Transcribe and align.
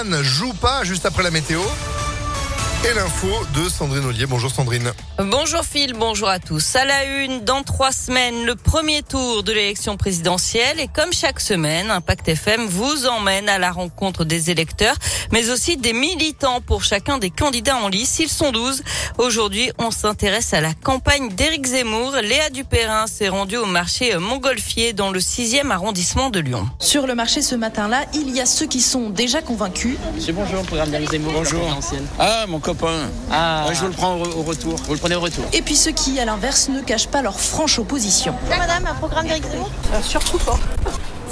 Griezmann 0.00 0.22
joue 0.22 0.52
pas 0.54 0.84
juste 0.84 1.04
après 1.04 1.22
la 1.22 1.30
météo 1.30 1.60
et 2.82 2.94
l'info 2.94 3.28
de 3.54 3.68
Sandrine 3.68 4.04
Ollier. 4.06 4.24
Bonjour 4.26 4.50
Sandrine. 4.50 4.90
Bonjour 5.18 5.62
Phil, 5.64 5.92
bonjour 5.92 6.28
à 6.28 6.38
tous. 6.38 6.76
À 6.76 6.86
la 6.86 7.04
une, 7.04 7.40
dans 7.40 7.62
trois 7.62 7.92
semaines, 7.92 8.46
le 8.46 8.54
premier 8.54 9.02
tour 9.02 9.42
de 9.42 9.52
l'élection 9.52 9.98
présidentielle 9.98 10.80
et 10.80 10.88
comme 10.88 11.12
chaque 11.12 11.40
semaine, 11.40 11.90
Impact 11.90 12.28
FM 12.28 12.66
vous 12.66 13.06
emmène 13.06 13.50
à 13.50 13.58
la 13.58 13.70
rencontre 13.70 14.24
des 14.24 14.50
électeurs, 14.50 14.94
mais 15.30 15.50
aussi 15.50 15.76
des 15.76 15.92
militants 15.92 16.62
pour 16.62 16.82
chacun 16.82 17.18
des 17.18 17.28
candidats 17.28 17.76
en 17.76 17.88
lice. 17.88 18.18
Ils 18.18 18.30
sont 18.30 18.50
12. 18.50 18.82
Aujourd'hui, 19.18 19.70
on 19.78 19.90
s'intéresse 19.90 20.54
à 20.54 20.62
la 20.62 20.72
campagne 20.72 21.28
d'Éric 21.28 21.66
Zemmour. 21.66 22.12
Léa 22.22 22.48
Dupérin 22.48 23.06
s'est 23.06 23.28
rendue 23.28 23.58
au 23.58 23.66
marché 23.66 24.16
Montgolfier 24.16 24.94
dans 24.94 25.10
le 25.10 25.20
6e 25.20 25.70
arrondissement 25.70 26.30
de 26.30 26.40
Lyon. 26.40 26.66
Sur 26.78 27.06
le 27.06 27.14
marché 27.14 27.42
ce 27.42 27.54
matin-là, 27.54 28.04
il 28.14 28.34
y 28.34 28.40
a 28.40 28.46
ceux 28.46 28.66
qui 28.66 28.80
sont 28.80 29.10
déjà 29.10 29.42
convaincus. 29.42 29.98
Monsieur, 30.14 30.32
bonjour, 30.32 30.62
programme 30.62 30.90
d'Éric 30.90 31.10
Zemmour. 31.10 31.32
Bonjour. 31.34 31.78
Ah, 32.18 32.46
mon 32.48 32.58
copain. 32.74 33.08
Ah. 33.32 33.64
Ouais, 33.68 33.74
je 33.74 33.80
vous 33.80 33.86
le 33.88 33.92
prends 33.92 34.14
au, 34.16 34.24
au 34.24 34.42
retour. 34.42 34.76
Vous 34.86 34.92
le 34.94 34.98
prenez 34.98 35.16
au 35.16 35.20
retour. 35.20 35.44
Et 35.52 35.62
puis 35.62 35.76
ceux 35.76 35.90
qui, 35.92 36.18
à 36.20 36.24
l'inverse, 36.24 36.68
ne 36.68 36.80
cachent 36.80 37.08
pas 37.08 37.22
leur 37.22 37.38
franche 37.38 37.78
opposition. 37.78 38.34
Madame, 38.48 38.86
un 38.86 38.94
programme 38.94 39.26
d'Éric 39.26 39.44
Zemmour 39.50 39.70
Surtout 40.02 40.38
pas. 40.38 40.58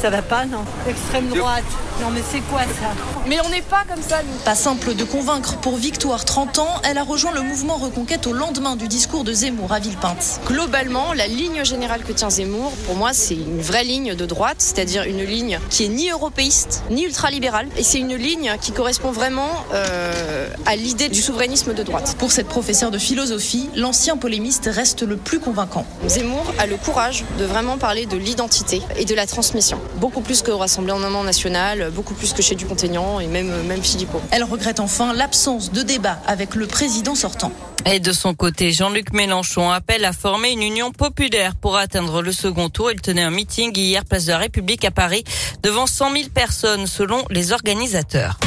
Ça 0.01 0.11
va 0.11 0.23
pas, 0.23 0.47
non 0.47 0.65
Extrême 0.89 1.29
droite. 1.29 1.65
Non, 2.01 2.11
mais 2.13 2.23
c'est 2.31 2.41
quoi 2.43 2.61
ça 2.61 2.95
Mais 3.27 3.39
on 3.45 3.49
n'est 3.49 3.63
pas 3.63 3.83
comme 3.89 4.01
ça, 4.01 4.23
nous. 4.23 4.39
Pas 4.45 4.55
simple 4.55 4.95
de 4.95 5.03
convaincre 5.03 5.57
pour 5.57 5.77
Victoire, 5.77 6.25
30 6.25 6.61
ans. 6.61 6.81
Elle 6.85 6.99
a 6.99 7.03
rejoint 7.03 7.33
le 7.33 7.43
mouvement 7.43 7.77
Reconquête 7.77 8.29
au 8.29 8.33
lendemain 8.33 8.77
du 8.77 8.87
discours 8.87 9.25
de 9.25 9.33
Zemmour 9.33 9.73
à 9.73 9.81
Villepinte. 9.81 10.41
Globalement, 10.47 11.13
la 11.15 11.27
ligne 11.27 11.65
générale 11.65 12.05
que 12.05 12.13
tient 12.13 12.31
Zemmour, 12.31 12.71
pour 12.87 12.95
moi, 12.95 13.13
c'est 13.13 13.35
une 13.35 13.61
vraie 13.61 13.83
ligne 13.83 14.15
de 14.15 14.27
droite, 14.27 14.59
c'est-à-dire 14.59 15.03
une 15.03 15.25
ligne 15.25 15.59
qui 15.69 15.87
est 15.87 15.89
ni 15.89 16.11
européiste, 16.11 16.85
ni 16.91 17.03
ultralibérale. 17.03 17.67
Et 17.77 17.83
c'est 17.83 17.99
une 17.99 18.15
ligne 18.15 18.55
qui 18.61 18.71
correspond 18.71 19.11
vraiment 19.11 19.51
euh, 19.75 20.49
à 20.67 20.77
l'idée 20.77 21.09
du 21.09 21.21
souverainisme 21.21 21.75
de 21.75 21.83
droite. 21.83 22.15
Pour 22.21 22.31
cette 22.31 22.47
professeure 22.47 22.93
de 22.93 22.99
philosophie, 22.99 23.69
l'ancien 23.75 24.17
polémiste 24.17 24.71
reste 24.73 25.03
le 25.03 25.17
plus 25.17 25.41
convaincant. 25.41 25.85
Zemmour 26.07 26.45
a 26.61 26.67
le 26.67 26.77
courage 26.77 27.25
de 27.41 27.45
vraiment 27.45 27.79
parler 27.79 28.07
de 28.07 28.17
l'identité 28.17 28.81
et 28.97 29.05
de 29.05 29.15
la 29.17 29.27
transmission. 29.27 29.81
Beaucoup 29.97 30.21
plus 30.21 30.43
qu'au 30.43 30.59
Rassemblement 30.59 31.25
national, 31.25 31.91
beaucoup 31.91 32.15
plus 32.15 32.33
que 32.33 32.43
chez 32.43 32.55
Dupont-Aignan 32.55 33.21
et 33.21 33.27
même, 33.27 33.51
même 33.65 33.83
Philippot. 33.83 34.21
Elle 34.31 34.45
regrette 34.45 34.81
enfin 34.81 35.13
l'absence 35.13 35.73
de 35.73 35.83
débat 35.83 36.19
avec 36.27 36.55
le 36.55 36.67
président 36.67 37.15
sortant. 37.15 37.53
Et 37.87 38.01
de 38.01 38.13
son 38.13 38.35
côté, 38.35 38.71
Jean-Luc 38.71 39.13
Mélenchon 39.13 39.71
appelle 39.71 40.05
à 40.05 40.13
former 40.13 40.51
une 40.51 40.63
union 40.63 40.93
populaire 40.93 41.55
pour 41.55 41.77
atteindre 41.77 42.23
le 42.23 42.33
second 42.33 42.69
tour. 42.69 42.91
Il 42.91 43.01
tenait 43.01 43.23
un 43.23 43.31
meeting 43.31 43.77
hier 43.77 44.05
place 44.05 44.27
de 44.27 44.33
la 44.33 44.39
République 44.39 44.85
à 44.85 44.91
Paris 44.91 45.25
devant 45.63 45.87
100 45.87 46.13
000 46.13 46.29
personnes 46.29 46.87
selon 46.87 47.25
les 47.31 47.53
organisateurs. 47.53 48.39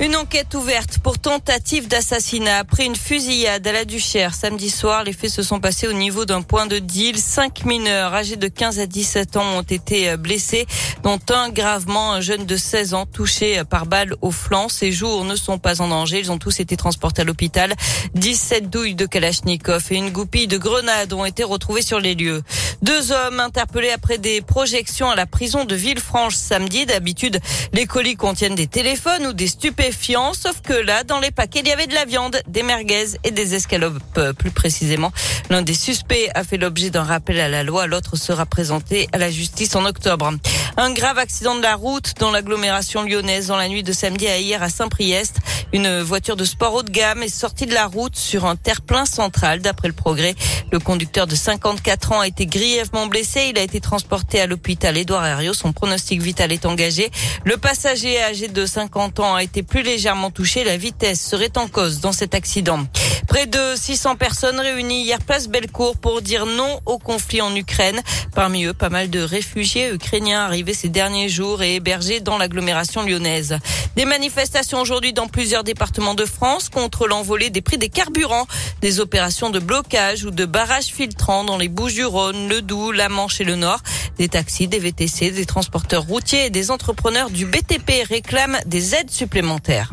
Une 0.00 0.16
enquête 0.16 0.52
ouverte 0.54 0.98
pour 0.98 1.20
tentative 1.20 1.86
d'assassinat 1.86 2.58
après 2.58 2.84
une 2.84 2.96
fusillade 2.96 3.64
à 3.64 3.70
la 3.70 3.84
Duchère 3.84 4.34
samedi 4.34 4.68
soir. 4.68 5.04
Les 5.04 5.12
faits 5.12 5.30
se 5.30 5.44
sont 5.44 5.60
passés 5.60 5.86
au 5.86 5.92
niveau 5.92 6.24
d'un 6.24 6.42
point 6.42 6.66
de 6.66 6.80
deal. 6.80 7.16
Cinq 7.16 7.64
mineurs 7.64 8.12
âgés 8.12 8.34
de 8.34 8.48
15 8.48 8.80
à 8.80 8.86
17 8.86 9.36
ans 9.36 9.58
ont 9.58 9.62
été 9.62 10.16
blessés, 10.16 10.66
dont 11.04 11.20
un 11.30 11.48
gravement, 11.48 12.12
un 12.12 12.20
jeune 12.20 12.44
de 12.44 12.56
16 12.56 12.92
ans 12.94 13.06
touché 13.06 13.62
par 13.70 13.86
balle 13.86 14.16
au 14.20 14.32
flanc. 14.32 14.68
Ces 14.68 14.90
jours 14.90 15.24
ne 15.24 15.36
sont 15.36 15.58
pas 15.58 15.80
en 15.80 15.86
danger. 15.86 16.18
Ils 16.18 16.32
ont 16.32 16.38
tous 16.38 16.58
été 16.58 16.76
transportés 16.76 17.22
à 17.22 17.24
l'hôpital. 17.24 17.72
17 18.14 18.68
douilles 18.68 18.96
de 18.96 19.06
Kalachnikov 19.06 19.84
et 19.92 19.94
une 19.94 20.10
goupille 20.10 20.48
de 20.48 20.58
grenades 20.58 21.12
ont 21.12 21.24
été 21.24 21.44
retrouvées 21.44 21.82
sur 21.82 22.00
les 22.00 22.16
lieux. 22.16 22.42
Deux 22.82 23.12
hommes 23.12 23.38
interpellés 23.38 23.92
après 23.92 24.18
des 24.18 24.42
projections 24.42 25.08
à 25.08 25.14
la 25.14 25.26
prison 25.26 25.64
de 25.64 25.76
Villefranche 25.76 26.34
samedi. 26.34 26.84
D'habitude, 26.84 27.38
les 27.72 27.86
colis 27.86 28.16
contiennent 28.16 28.56
des 28.56 28.66
téléphones 28.66 29.28
ou 29.28 29.32
des 29.32 29.46
stupéfiants 29.46 29.83
sauf 29.92 30.60
que 30.62 30.72
là, 30.72 31.04
dans 31.04 31.20
les 31.20 31.30
paquets, 31.30 31.60
il 31.60 31.68
y 31.68 31.72
avait 31.72 31.86
de 31.86 31.94
la 31.94 32.04
viande, 32.04 32.40
des 32.46 32.62
merguez 32.62 33.16
et 33.22 33.30
des 33.30 33.54
escalopes, 33.54 34.20
plus 34.38 34.50
précisément. 34.50 35.12
L'un 35.50 35.62
des 35.62 35.74
suspects 35.74 36.30
a 36.34 36.44
fait 36.44 36.56
l'objet 36.56 36.90
d'un 36.90 37.02
rappel 37.02 37.38
à 37.40 37.48
la 37.48 37.62
loi, 37.62 37.86
l'autre 37.86 38.16
sera 38.16 38.46
présenté 38.46 39.08
à 39.12 39.18
la 39.18 39.30
justice 39.30 39.74
en 39.76 39.84
octobre. 39.84 40.32
Un 40.76 40.92
grave 40.92 41.18
accident 41.18 41.54
de 41.54 41.62
la 41.62 41.74
route 41.74 42.14
dans 42.18 42.30
l'agglomération 42.30 43.02
lyonnaise 43.02 43.48
dans 43.48 43.56
la 43.56 43.68
nuit 43.68 43.82
de 43.82 43.92
samedi 43.92 44.26
à 44.26 44.38
hier 44.38 44.62
à 44.62 44.68
Saint-Priest. 44.68 45.36
Une 45.72 46.00
voiture 46.00 46.36
de 46.36 46.44
sport 46.44 46.74
haut 46.74 46.82
de 46.82 46.90
gamme 46.90 47.22
est 47.22 47.28
sortie 47.28 47.66
de 47.66 47.74
la 47.74 47.86
route 47.86 48.16
sur 48.16 48.44
un 48.44 48.56
terre-plein 48.56 49.04
central. 49.06 49.60
D'après 49.60 49.88
le 49.88 49.94
progrès, 49.94 50.34
le 50.70 50.78
conducteur 50.78 51.26
de 51.26 51.34
54 51.34 52.12
ans 52.12 52.20
a 52.20 52.28
été 52.28 52.46
grièvement 52.46 53.06
blessé. 53.06 53.48
Il 53.50 53.58
a 53.58 53.62
été 53.62 53.80
transporté 53.80 54.40
à 54.40 54.46
l'hôpital 54.46 54.96
Édouard 54.96 55.26
Herriot. 55.26 55.54
Son 55.54 55.72
pronostic 55.72 56.22
vital 56.22 56.52
est 56.52 56.66
engagé. 56.66 57.10
Le 57.44 57.56
passager 57.56 58.22
âgé 58.22 58.48
de 58.48 58.66
50 58.66 59.20
ans 59.20 59.34
a 59.34 59.42
été 59.42 59.62
plus 59.62 59.82
légèrement 59.82 60.30
touché. 60.30 60.64
La 60.64 60.76
vitesse 60.76 61.20
serait 61.20 61.56
en 61.56 61.66
cause 61.66 62.00
dans 62.00 62.12
cet 62.12 62.34
accident. 62.34 62.86
Près 63.26 63.46
de 63.46 63.74
600 63.74 64.16
personnes 64.16 64.60
réunies 64.60 65.02
hier 65.02 65.18
place 65.18 65.48
Bellecour 65.48 65.96
pour 65.96 66.22
dire 66.22 66.46
non 66.46 66.80
au 66.86 66.98
conflit 66.98 67.40
en 67.40 67.54
Ukraine. 67.56 68.00
Parmi 68.34 68.64
eux, 68.64 68.74
pas 68.74 68.90
mal 68.90 69.10
de 69.10 69.20
réfugiés 69.20 69.92
ukrainiens 69.92 70.42
arrivés 70.42 70.74
ces 70.74 70.88
derniers 70.88 71.28
jours 71.28 71.62
et 71.62 71.76
hébergés 71.76 72.20
dans 72.20 72.38
l'agglomération 72.38 73.02
lyonnaise. 73.02 73.58
Des 73.96 74.04
manifestations 74.04 74.80
aujourd'hui 74.80 75.12
dans 75.12 75.26
plusieurs 75.26 75.63
départements 75.64 76.14
de 76.14 76.24
France 76.24 76.68
contre 76.68 77.08
l'envolée 77.08 77.50
des 77.50 77.60
prix 77.60 77.78
des 77.78 77.88
carburants, 77.88 78.46
des 78.80 79.00
opérations 79.00 79.50
de 79.50 79.58
blocage 79.58 80.24
ou 80.24 80.30
de 80.30 80.44
barrages 80.44 80.86
filtrants 80.86 81.44
dans 81.44 81.58
les 81.58 81.68
Bouches-du-Rhône, 81.68 82.48
le 82.48 82.62
Doubs, 82.62 82.92
la 82.92 83.08
Manche 83.08 83.40
et 83.40 83.44
le 83.44 83.56
Nord. 83.56 83.80
Des 84.18 84.28
taxis, 84.28 84.68
des 84.68 84.78
VTC, 84.78 85.32
des 85.32 85.46
transporteurs 85.46 86.04
routiers 86.04 86.46
et 86.46 86.50
des 86.50 86.70
entrepreneurs 86.70 87.30
du 87.30 87.46
BTP 87.46 88.06
réclament 88.08 88.58
des 88.66 88.94
aides 88.94 89.10
supplémentaires. 89.10 89.90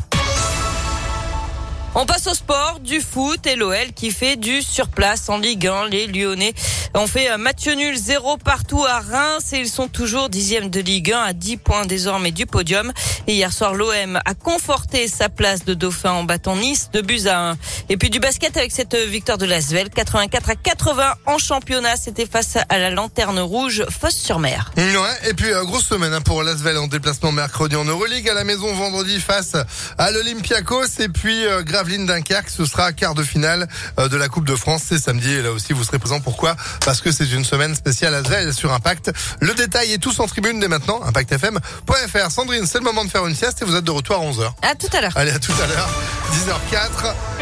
On 1.94 2.06
passe 2.06 2.26
au 2.26 2.32
sport, 2.32 2.80
du 2.80 3.00
foot 3.00 3.46
et 3.46 3.54
l'OL 3.54 3.92
qui 3.94 4.12
fait 4.12 4.36
du 4.36 4.62
surplace 4.62 5.28
en 5.28 5.36
Ligue 5.36 5.66
1. 5.66 5.88
Les 5.88 6.06
Lyonnais 6.06 6.54
ont 6.94 7.06
fait 7.06 7.28
un 7.28 7.38
match 7.38 7.66
nul 7.66 7.96
zéro 7.96 8.36
partout 8.36 8.84
à 8.84 9.00
Reims 9.00 9.52
et 9.52 9.58
ils 9.58 9.68
sont 9.68 9.88
toujours 9.88 10.28
dixième 10.28 10.68
de 10.68 10.80
Ligue 10.80 11.12
1 11.12 11.20
à 11.20 11.32
10 11.32 11.56
points 11.56 11.86
désormais 11.86 12.32
du 12.32 12.46
podium. 12.46 12.92
Et 13.26 13.34
hier 13.34 13.52
soir, 13.52 13.74
l'OM 13.74 14.20
a 14.24 14.34
conforté 14.34 15.08
sa 15.08 15.28
place 15.28 15.64
de 15.64 15.74
dauphin 15.74 16.12
en 16.12 16.24
battant 16.24 16.56
Nice 16.56 16.90
de 16.92 17.00
buts 17.00 17.26
à 17.26 17.50
1. 17.50 17.56
Et 17.88 17.96
puis 17.96 18.10
du 18.10 18.20
basket 18.20 18.56
avec 18.56 18.72
cette 18.72 18.94
victoire 18.94 19.38
de 19.38 19.46
l'Asvel, 19.46 19.90
84 19.90 20.50
à 20.50 20.54
80 20.54 21.14
en 21.26 21.38
championnat. 21.38 21.96
C'était 21.96 22.26
face 22.26 22.58
à 22.68 22.78
la 22.78 22.90
lanterne 22.90 23.38
rouge 23.38 23.84
Fosse-sur-Mer. 23.88 24.70
Et 24.76 25.34
puis 25.34 25.52
euh, 25.52 25.64
grosse 25.64 25.86
semaine 25.86 26.12
hein, 26.12 26.20
pour 26.20 26.42
l'Asvel 26.42 26.76
en 26.76 26.88
déplacement 26.88 27.32
mercredi 27.32 27.76
en 27.76 27.84
Euroleague 27.84 28.28
à 28.28 28.34
la 28.34 28.44
maison 28.44 28.72
vendredi 28.74 29.20
face 29.20 29.56
à 29.98 30.10
l'Olympiakos 30.10 31.00
et 31.00 31.08
puis 31.08 31.46
euh, 31.46 31.62
Gravelines 31.62 32.06
Dunkerque, 32.06 32.50
ce 32.50 32.64
sera 32.64 32.92
quart 32.92 33.14
de 33.14 33.22
finale 33.22 33.68
euh, 33.98 34.08
de 34.08 34.16
la 34.16 34.28
Coupe 34.28 34.46
de 34.46 34.56
France. 34.56 34.82
C'est 34.88 34.98
samedi 34.98 35.32
et 35.32 35.42
là 35.42 35.52
aussi 35.52 35.72
vous 35.72 35.84
serez 35.84 35.98
présent. 35.98 36.20
Pourquoi? 36.20 36.56
Parce 36.84 37.00
que 37.00 37.12
c'est 37.12 37.30
une 37.30 37.44
semaine 37.44 37.74
spéciale 37.74 38.14
Asvel 38.14 38.52
sur 38.52 38.72
Impact. 38.72 39.12
Le 39.40 39.54
détail 39.54 39.92
est 39.92 39.98
tous 39.98 40.18
en 40.18 40.26
tribune 40.26 40.58
dès 40.58 40.68
maintenant, 40.68 41.00
impactfm.fr. 41.04 42.30
Sandrine, 42.30 42.66
c'est 42.66 42.78
le 42.78 42.84
moment 42.84 43.04
de 43.04 43.10
faire 43.10 43.26
une 43.26 43.36
sieste 43.36 43.62
et 43.62 43.64
vous 43.64 43.76
êtes 43.76 43.84
de 43.84 43.90
retour 43.90 44.16
à 44.16 44.20
11h. 44.20 44.52
À 44.62 44.74
tout 44.74 44.88
à 44.96 45.00
l'heure. 45.00 45.12
Allez, 45.16 45.30
à 45.30 45.38
tout 45.38 45.52
à 45.62 45.66
l'heure. 45.66 45.88
10h04. 46.32 47.41